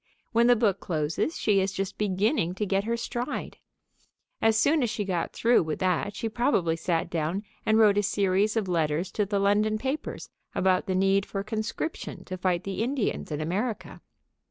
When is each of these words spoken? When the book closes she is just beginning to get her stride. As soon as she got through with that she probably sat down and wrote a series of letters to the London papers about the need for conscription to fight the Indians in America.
When 0.31 0.47
the 0.47 0.55
book 0.55 0.79
closes 0.79 1.37
she 1.37 1.59
is 1.59 1.73
just 1.73 1.95
beginning 1.99 2.55
to 2.55 2.65
get 2.65 2.85
her 2.85 2.97
stride. 2.97 3.59
As 4.41 4.57
soon 4.57 4.81
as 4.81 4.89
she 4.89 5.05
got 5.05 5.31
through 5.31 5.61
with 5.61 5.77
that 5.77 6.15
she 6.15 6.27
probably 6.27 6.75
sat 6.75 7.07
down 7.07 7.43
and 7.67 7.77
wrote 7.77 7.99
a 7.99 8.01
series 8.01 8.57
of 8.57 8.67
letters 8.67 9.11
to 9.11 9.27
the 9.27 9.37
London 9.37 9.77
papers 9.77 10.31
about 10.55 10.87
the 10.87 10.95
need 10.95 11.23
for 11.23 11.43
conscription 11.43 12.25
to 12.25 12.35
fight 12.39 12.63
the 12.63 12.81
Indians 12.81 13.31
in 13.31 13.41
America. 13.41 14.01